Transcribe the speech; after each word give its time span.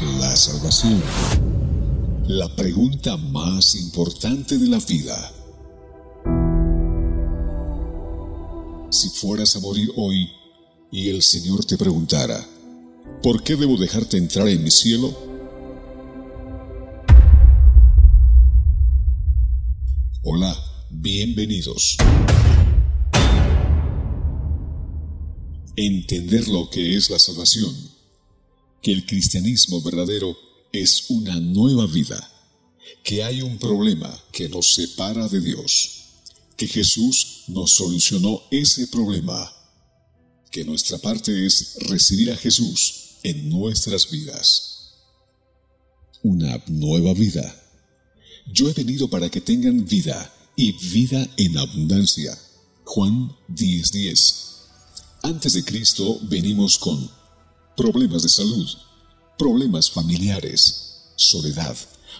La 0.00 0.36
salvación. 0.36 1.02
La 2.28 2.54
pregunta 2.54 3.16
más 3.16 3.74
importante 3.74 4.56
de 4.56 4.68
la 4.68 4.78
vida. 4.78 5.32
Si 8.90 9.08
fueras 9.08 9.56
a 9.56 9.58
morir 9.58 9.90
hoy 9.96 10.30
y 10.92 11.08
el 11.08 11.20
Señor 11.20 11.64
te 11.64 11.76
preguntara, 11.76 12.46
¿por 13.24 13.42
qué 13.42 13.56
debo 13.56 13.76
dejarte 13.76 14.18
entrar 14.18 14.46
en 14.46 14.62
mi 14.62 14.70
cielo? 14.70 15.12
Hola, 20.22 20.56
bienvenidos. 20.90 21.96
Entender 25.74 26.46
lo 26.46 26.70
que 26.70 26.96
es 26.96 27.10
la 27.10 27.18
salvación, 27.18 27.97
que 28.82 28.92
el 28.92 29.06
cristianismo 29.06 29.82
verdadero 29.82 30.36
es 30.72 31.10
una 31.10 31.38
nueva 31.40 31.86
vida, 31.86 32.18
que 33.02 33.24
hay 33.24 33.42
un 33.42 33.58
problema 33.58 34.16
que 34.32 34.48
nos 34.48 34.74
separa 34.74 35.28
de 35.28 35.40
Dios, 35.40 36.04
que 36.56 36.66
Jesús 36.66 37.44
nos 37.48 37.72
solucionó 37.72 38.42
ese 38.50 38.86
problema, 38.88 39.52
que 40.50 40.64
nuestra 40.64 40.98
parte 40.98 41.46
es 41.46 41.76
recibir 41.88 42.30
a 42.30 42.36
Jesús 42.36 43.18
en 43.22 43.48
nuestras 43.48 44.10
vidas. 44.10 44.94
Una 46.22 46.62
nueva 46.66 47.14
vida. 47.14 47.54
Yo 48.52 48.68
he 48.68 48.72
venido 48.72 49.08
para 49.08 49.30
que 49.30 49.40
tengan 49.40 49.84
vida 49.84 50.32
y 50.56 50.72
vida 50.72 51.28
en 51.36 51.58
abundancia. 51.58 52.36
Juan 52.84 53.36
10:10. 53.48 54.46
Antes 55.22 55.52
de 55.52 55.64
Cristo 55.64 56.18
venimos 56.22 56.78
con 56.78 57.17
problemas 57.78 58.24
de 58.24 58.28
salud, 58.28 58.68
problemas 59.38 59.88
familiares, 59.88 61.12
soledad, 61.14 61.76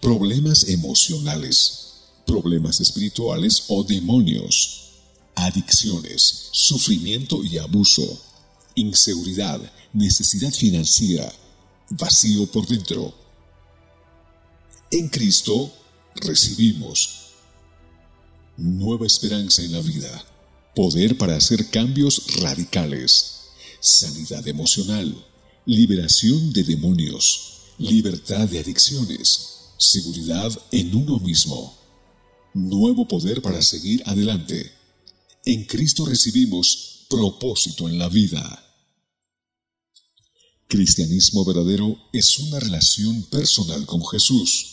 problemas 0.00 0.68
emocionales, 0.68 1.94
problemas 2.24 2.80
espirituales 2.80 3.64
o 3.66 3.82
demonios, 3.82 4.92
adicciones, 5.34 6.50
sufrimiento 6.52 7.42
y 7.42 7.58
abuso, 7.58 8.22
inseguridad, 8.76 9.60
necesidad 9.92 10.52
financiera, 10.52 11.32
vacío 11.88 12.46
por 12.46 12.68
dentro. 12.68 13.12
En 14.92 15.08
Cristo 15.08 15.72
recibimos 16.14 17.32
nueva 18.56 19.04
esperanza 19.04 19.62
en 19.62 19.72
la 19.72 19.80
vida 19.80 20.24
poder 20.76 21.18
para 21.18 21.34
hacer 21.34 21.70
cambios 21.70 22.36
radicales, 22.36 23.40
sanidad 23.80 24.46
emocional, 24.46 25.26
liberación 25.70 26.52
de 26.52 26.64
demonios, 26.64 27.76
libertad 27.78 28.48
de 28.48 28.58
adicciones, 28.58 29.68
seguridad 29.78 30.50
en 30.72 30.92
uno 30.96 31.20
mismo, 31.20 31.78
nuevo 32.54 33.06
poder 33.06 33.40
para 33.40 33.62
seguir 33.62 34.02
adelante. 34.06 34.68
En 35.44 35.62
Cristo 35.66 36.04
recibimos 36.04 37.06
propósito 37.08 37.88
en 37.88 37.98
la 37.98 38.08
vida. 38.08 38.42
Cristianismo 40.66 41.44
verdadero 41.44 41.96
es 42.12 42.40
una 42.40 42.58
relación 42.58 43.22
personal 43.30 43.86
con 43.86 44.04
Jesús. 44.04 44.66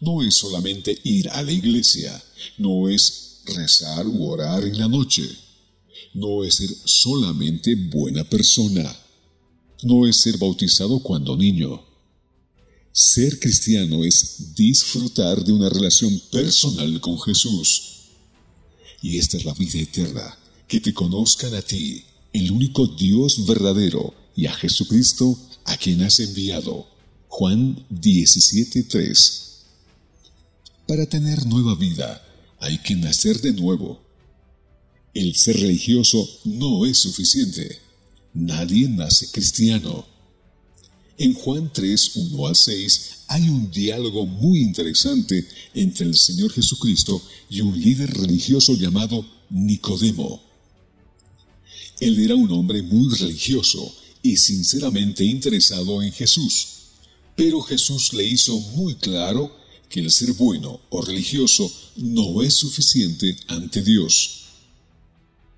No 0.00 0.24
es 0.24 0.34
solamente 0.34 0.98
ir 1.04 1.28
a 1.30 1.40
la 1.44 1.52
iglesia, 1.52 2.20
no 2.58 2.88
es 2.88 3.42
rezar 3.44 4.08
u 4.08 4.28
orar 4.28 4.64
en 4.64 4.76
la 4.76 4.88
noche. 4.88 5.22
No 6.14 6.42
es 6.42 6.56
ser 6.56 6.70
solamente 6.84 7.76
buena 7.76 8.24
persona. 8.24 9.05
No 9.82 10.06
es 10.06 10.16
ser 10.16 10.38
bautizado 10.38 11.00
cuando 11.00 11.36
niño. 11.36 11.82
Ser 12.92 13.38
cristiano 13.38 14.04
es 14.04 14.54
disfrutar 14.54 15.44
de 15.44 15.52
una 15.52 15.68
relación 15.68 16.18
personal 16.30 17.00
con 17.00 17.20
Jesús. 17.20 17.92
Y 19.02 19.18
esta 19.18 19.36
es 19.36 19.44
la 19.44 19.52
vida 19.52 19.78
eterna, 19.78 20.38
que 20.66 20.80
te 20.80 20.94
conozcan 20.94 21.54
a 21.54 21.62
ti, 21.62 22.04
el 22.32 22.50
único 22.50 22.86
Dios 22.86 23.44
verdadero, 23.46 24.14
y 24.34 24.46
a 24.46 24.54
Jesucristo, 24.54 25.38
a 25.64 25.76
quien 25.76 26.02
has 26.02 26.20
enviado. 26.20 26.86
Juan 27.28 27.84
17:3. 27.90 29.64
Para 30.88 31.06
tener 31.06 31.44
nueva 31.46 31.74
vida, 31.74 32.22
hay 32.60 32.78
que 32.78 32.94
nacer 32.94 33.40
de 33.42 33.52
nuevo. 33.52 34.00
El 35.12 35.34
ser 35.34 35.60
religioso 35.60 36.28
no 36.44 36.86
es 36.86 36.98
suficiente. 36.98 37.85
Nadie 38.38 38.86
nace 38.86 39.30
cristiano. 39.30 40.04
En 41.16 41.32
Juan 41.32 41.72
3, 41.72 42.16
1 42.16 42.46
al 42.46 42.54
6 42.54 43.10
hay 43.28 43.48
un 43.48 43.70
diálogo 43.70 44.26
muy 44.26 44.60
interesante 44.60 45.48
entre 45.72 46.04
el 46.04 46.14
Señor 46.14 46.52
Jesucristo 46.52 47.22
y 47.48 47.62
un 47.62 47.80
líder 47.80 48.12
religioso 48.12 48.74
llamado 48.74 49.26
Nicodemo. 49.48 50.42
Él 51.98 52.18
era 52.18 52.34
un 52.34 52.52
hombre 52.52 52.82
muy 52.82 53.14
religioso 53.14 53.96
y 54.22 54.36
sinceramente 54.36 55.24
interesado 55.24 56.02
en 56.02 56.12
Jesús, 56.12 56.68
pero 57.36 57.62
Jesús 57.62 58.12
le 58.12 58.26
hizo 58.26 58.60
muy 58.76 58.96
claro 58.96 59.56
que 59.88 60.00
el 60.00 60.10
ser 60.10 60.34
bueno 60.34 60.82
o 60.90 61.00
religioso 61.00 61.72
no 61.96 62.42
es 62.42 62.52
suficiente 62.52 63.34
ante 63.48 63.82
Dios. 63.82 64.45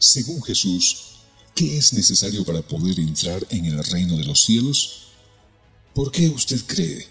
Según 0.00 0.42
Jesús, 0.42 0.96
¿qué 1.54 1.76
es 1.76 1.92
necesario 1.92 2.42
para 2.42 2.62
poder 2.62 2.98
entrar 2.98 3.46
en 3.50 3.66
el 3.66 3.84
reino 3.84 4.16
de 4.16 4.24
los 4.24 4.40
cielos? 4.40 5.08
¿Por 5.94 6.10
qué 6.10 6.26
usted 6.28 6.58
cree? 6.66 7.06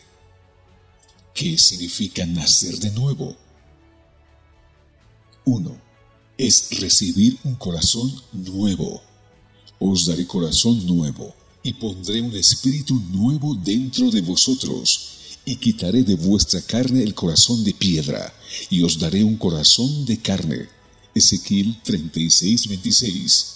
¿Qué 1.35 1.55
significa 1.59 2.25
nacer 2.25 2.79
de 2.79 2.89
nuevo? 2.89 3.37
1. 5.45 5.81
Es 6.39 6.79
recibir 6.79 7.37
un 7.43 7.53
corazón 7.57 8.11
nuevo. 8.33 9.03
Os 9.77 10.07
daré 10.07 10.25
corazón 10.25 10.83
nuevo 10.87 11.35
y 11.61 11.73
pondré 11.73 12.21
un 12.21 12.35
espíritu 12.35 12.95
nuevo 13.11 13.53
dentro 13.53 14.09
de 14.09 14.21
vosotros, 14.21 15.37
y 15.45 15.57
quitaré 15.57 16.01
de 16.01 16.15
vuestra 16.15 16.59
carne 16.63 17.03
el 17.03 17.13
corazón 17.13 17.63
de 17.63 17.73
piedra, 17.75 18.33
y 18.71 18.81
os 18.81 18.97
daré 18.97 19.23
un 19.23 19.37
corazón 19.37 20.05
de 20.05 20.17
carne. 20.17 20.78
Ezequiel 21.19 21.75
36, 21.83 22.67
26. 22.67 23.55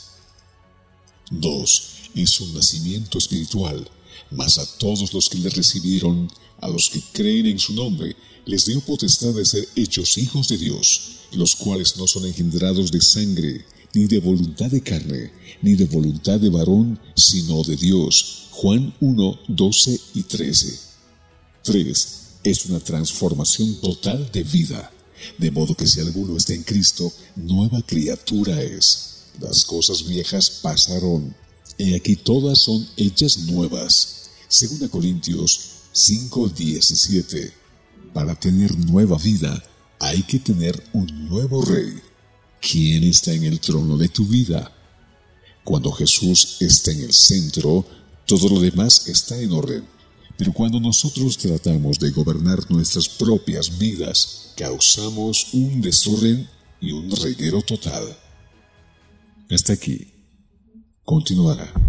2. 1.31 1.83
Es 2.15 2.39
un 2.42 2.54
nacimiento 2.54 3.18
espiritual, 3.18 3.89
mas 4.31 4.57
a 4.57 4.65
todos 4.77 5.13
los 5.13 5.30
que 5.30 5.39
le 5.39 5.50
recibieron, 5.50 6.30
a 6.60 6.68
los 6.68 6.89
que 6.89 7.01
creen 7.13 7.45
en 7.45 7.60
su 7.60 7.74
nombre, 7.74 8.15
les 8.45 8.65
dio 8.65 8.81
potestad 8.81 9.33
de 9.33 9.45
ser 9.45 9.68
hechos 9.75 10.18
hijos 10.18 10.50
de 10.50 10.57
Dios, 10.57 11.27
los 11.31 11.56
cuales 11.56 11.95
no 11.98 12.06
son 12.06 12.25
engendrados 12.25 12.92
de 12.92 13.01
sangre, 13.01 13.66
ni 13.94 14.07
de 14.07 14.19
voluntad 14.19 14.69
de 14.69 14.81
carne, 14.81 15.31
ni 15.62 15.75
de 15.75 15.86
voluntad 15.86 16.39
de 16.39 16.50
varón, 16.50 17.00
sino 17.16 17.63
de 17.63 17.77
Dios. 17.77 18.50
Juan 18.51 18.94
1, 19.00 19.39
12 19.48 20.00
y 20.16 20.24
13. 20.24 20.80
3. 21.63 22.19
Es 22.44 22.66
una 22.66 22.80
transformación 22.81 23.75
total 23.80 24.30
de 24.33 24.44
vida, 24.44 24.92
de 25.38 25.51
modo 25.51 25.75
que 25.75 25.88
si 25.88 26.00
alguno 26.00 26.38
está 26.38 26.54
en 26.54 26.63
Cristo, 26.63 27.12
nueva 27.36 27.81
criatura 27.81 28.62
es. 28.62 29.10
Las 29.39 29.65
cosas 29.65 30.06
viejas 30.06 30.50
pasaron, 30.62 31.36
y 31.77 31.95
aquí 31.95 32.15
todas 32.15 32.60
son 32.60 32.88
hechas 32.98 33.38
nuevas. 33.39 34.30
2 34.50 34.89
Corintios 34.89 35.60
5:17. 35.94 37.51
Para 38.13 38.36
tener 38.36 38.77
nueva 38.77 39.18
vida 39.18 39.63
hay 40.00 40.21
que 40.24 40.39
tener 40.39 40.83
un 40.94 41.30
nuevo 41.30 41.63
rey. 41.63 41.94
¿Quién 42.62 43.04
está 43.04 43.33
en 43.33 43.44
el 43.44 43.59
trono 43.59 43.98
de 43.98 44.09
tu 44.09 44.25
vida? 44.25 44.71
Cuando 45.63 45.92
Jesús 45.92 46.57
está 46.59 46.92
en 46.92 47.01
el 47.01 47.13
centro, 47.13 47.86
todo 48.25 48.50
lo 48.50 48.59
demás 48.59 49.07
está 49.07 49.39
en 49.39 49.51
orden. 49.51 49.83
Pero 50.38 50.51
cuando 50.51 50.80
nosotros 50.80 51.38
tratamos 51.38 52.00
de 52.00 52.09
gobernar 52.12 52.59
nuestras 52.69 53.07
propias 53.07 53.77
vidas, 53.77 54.53
causamos 54.57 55.53
un 55.53 55.81
desorden 55.81 56.50
y 56.81 56.91
un 56.91 57.12
reguero 57.12 57.62
total. 57.62 58.03
Hasta 59.50 59.74
aquí. 59.74 60.12
Continuará. 61.03 61.82